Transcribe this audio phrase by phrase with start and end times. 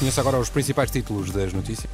[0.00, 1.92] Conheça agora os principais títulos das notícias.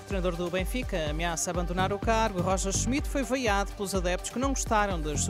[0.00, 2.40] O treinador do Benfica ameaça abandonar o cargo.
[2.40, 5.28] Roger Schmidt foi veiado pelos adeptos que não gostaram das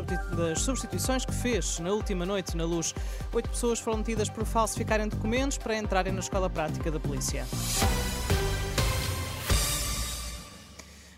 [0.60, 2.94] substituições que fez na última noite na luz.
[3.32, 7.44] Oito pessoas foram metidas por falsificarem documentos para entrarem na escola prática da polícia.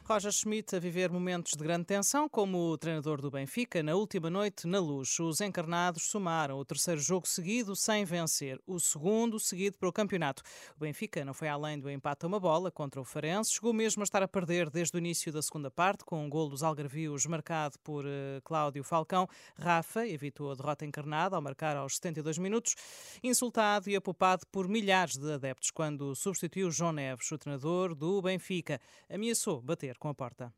[0.09, 4.31] Roger Schmidt a viver momentos de grande tensão como o treinador do Benfica na última
[4.31, 5.21] noite na luz.
[5.21, 10.43] Os encarnados somaram o terceiro jogo seguido sem vencer, o segundo seguido para o campeonato.
[10.75, 14.03] O Benfica não foi além do empate a uma bola contra o Farense, chegou mesmo
[14.03, 17.27] a estar a perder desde o início da segunda parte, com um gol dos algarvios
[17.27, 19.29] marcado por uh, Cláudio Falcão.
[19.59, 22.77] Rafa evitou a derrota encarnada ao marcar aos 72 minutos,
[23.23, 28.81] insultado e apopado por milhares de adeptos quando substituiu João Neves, o treinador do Benfica.
[29.11, 30.53] Ameaçou bater com a porta.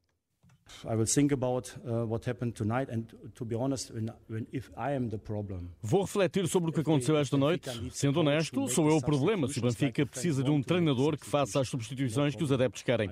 [5.83, 7.69] Vou refletir sobre o que aconteceu esta noite.
[7.91, 11.61] Sendo honesto, sou eu o problema se o Benfica precisa de um treinador que faça
[11.61, 13.11] as substituições que os adeptos querem.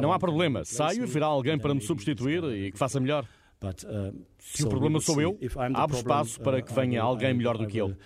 [0.00, 0.64] Não há problema.
[0.64, 3.26] Saio e virá alguém para me substituir e que faça melhor.
[3.62, 5.38] Uh, Se o problema sou eu,
[5.74, 7.96] abro espaço para que uh, venha alguém melhor do que eu.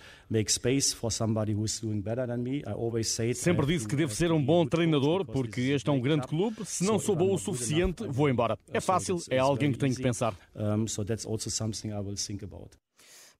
[3.34, 6.64] Sempre disse que devo ser um bom treinador porque este é um grande clube.
[6.64, 8.56] Se não sou bom o suficiente, vou embora.
[8.72, 10.34] É fácil, é alguém que tenho que pensar.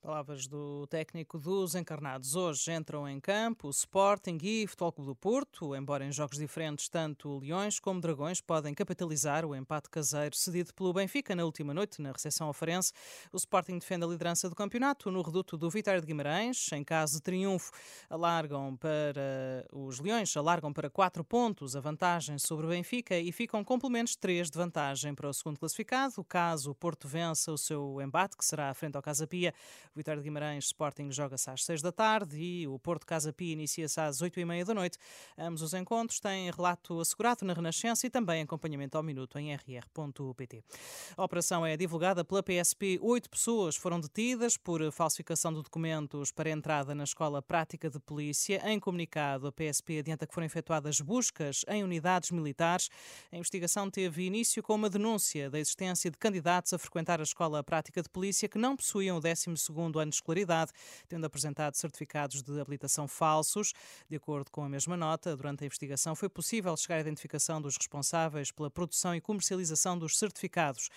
[0.02, 2.34] Palavras do técnico dos encarnados.
[2.34, 6.38] Hoje entram em campo o Sporting e o Futebol Clube do Porto, embora em jogos
[6.38, 11.74] diferentes, tanto Leões como Dragões podem capitalizar o empate caseiro cedido pelo Benfica na última
[11.74, 12.94] noite, na recepção ao Farense.
[13.30, 16.72] O Sporting defende a liderança do campeonato no reduto do Vitória de Guimarães.
[16.72, 17.70] Em caso de triunfo,
[18.08, 23.62] alargam para os Leões, alargam para 4 pontos a vantagem sobre o Benfica e ficam
[23.62, 26.24] com pelo menos 3 de vantagem para o segundo classificado.
[26.24, 29.52] Caso o Porto vença o seu embate, que será frente ao Casa Pia,
[29.94, 34.00] Vitória de Guimarães Sporting joga-se às 6 da tarde e o Porto Casa Pia inicia-se
[34.00, 34.96] às 8 e meia da noite.
[35.36, 40.64] Ambos os encontros têm relato assegurado na Renascença e também acompanhamento ao minuto em rr.pt.
[41.16, 43.00] A operação é divulgada pela PSP.
[43.02, 48.62] Oito pessoas foram detidas por falsificação de documentos para entrada na Escola Prática de Polícia.
[48.70, 52.88] Em comunicado, a PSP adianta que foram efetuadas buscas em unidades militares.
[53.32, 57.64] A investigação teve início com uma denúncia da existência de candidatos a frequentar a Escola
[57.64, 60.72] Prática de Polícia que não possuíam o 12 ano de escolaridade,
[61.08, 63.72] tendo apresentado certificados de habilitação falsos.
[64.08, 67.76] De acordo com a mesma nota, durante a investigação foi possível chegar à identificação dos
[67.76, 70.88] responsáveis pela produção e comercialização dos certificados.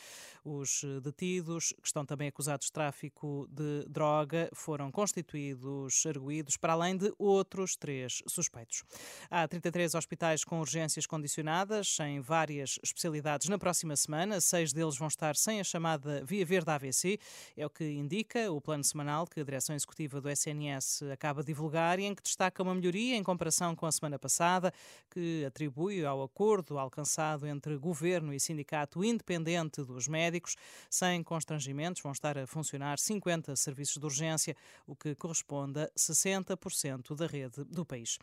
[0.44, 6.98] Os detidos, que estão também acusados de tráfico de droga, foram constituídos arguídos, para além
[6.98, 8.84] de outros três suspeitos.
[9.30, 14.42] Há 33 hospitais com urgências condicionadas, em várias especialidades na próxima semana.
[14.42, 17.20] Seis deles vão estar sem a chamada Via Verde AVC,
[17.56, 21.48] é o que indica o plano semanal que a Direção Executiva do SNS acaba de
[21.48, 24.74] divulgar e em que destaca uma melhoria em comparação com a semana passada,
[25.12, 30.56] que atribui ao acordo alcançado entre governo e sindicato independente dos médicos.
[30.90, 34.56] Sem constrangimentos, vão estar a funcionar 50 serviços de urgência,
[34.88, 38.18] o que corresponde a 60% da rede do país.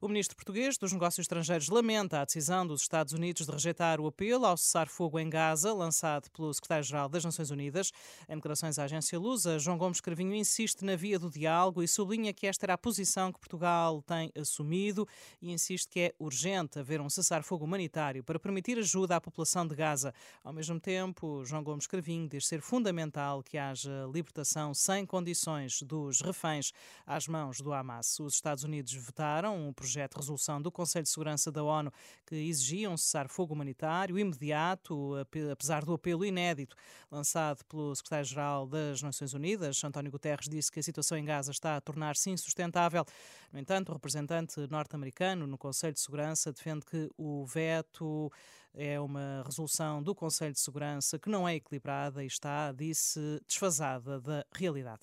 [0.00, 4.06] O ministro português dos Negócios Estrangeiros lamenta a decisão dos Estados Unidos de rejeitar o
[4.08, 7.92] apelo ao cessar-fogo em Gaza, lançado pelo secretário-geral das Nações Unidas.
[8.28, 12.32] Em declarações à agência Lusa, João Gomes Cravinho insiste na via do diálogo e sublinha
[12.32, 15.06] que esta era a posição que Portugal tem assumido
[15.40, 19.74] e insiste que é urgente haver um cessar-fogo humanitário para permitir ajuda à população de
[19.74, 20.14] Gaza.
[20.42, 26.20] Ao mesmo tempo, João Gomes Cravinho diz ser fundamental que haja libertação sem condições dos
[26.20, 26.72] reféns
[27.06, 28.18] às mãos do Hamas.
[28.20, 31.92] Os Estados Unidos votaram um projeto de resolução do Conselho de Segurança da ONU
[32.26, 35.14] que exigia um cessar-fogo humanitário imediato,
[35.52, 36.76] apesar do apelo inédito
[37.10, 39.76] lançado pelo secretário-geral das Nações Unidas.
[39.86, 43.04] António Guterres disse que a situação em Gaza está a tornar-se insustentável.
[43.52, 48.30] No entanto, o representante norte-americano no Conselho de Segurança defende que o veto
[48.76, 54.20] É uma resolução do Conselho de Segurança que não é equilibrada e está, disse, desfasada
[54.20, 55.02] da realidade.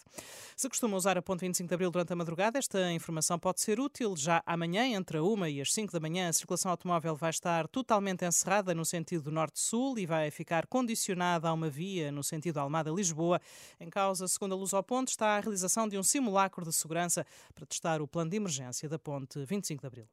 [0.58, 3.80] Se costuma usar a ponte 25 de Abril durante a madrugada, esta informação pode ser
[3.80, 4.14] útil.
[4.18, 7.66] Já amanhã, entre a 1 e as 5 da manhã, a circulação automóvel vai estar
[7.70, 13.40] totalmente encerrada no sentido norte-sul e vai ficar condicionada a uma via no sentido Almada-Lisboa.
[13.80, 17.26] Em causa, segundo a Luz ao Ponte, está a realização de um simulacro de segurança
[17.54, 20.08] para testar o plano de emergência da ponte 25 de Abril.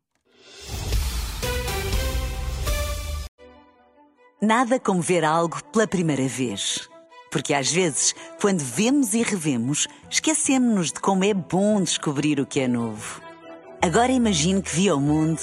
[4.40, 6.88] Nada como ver algo pela primeira vez.
[7.30, 12.60] Porque às vezes, quando vemos e revemos, esquecemos-nos de como é bom descobrir o que
[12.60, 13.20] é novo.
[13.82, 15.40] Agora imagine que viu o mundo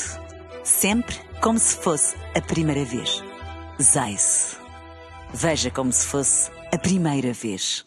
[0.63, 3.23] sempre como se fosse a primeira vez.
[3.81, 4.57] Zais.
[5.33, 7.85] Veja como se fosse a primeira vez.